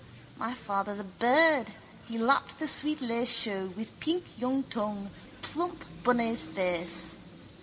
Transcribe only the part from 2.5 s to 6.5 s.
the sweet lait chaud with pink young tongue, plump bunny's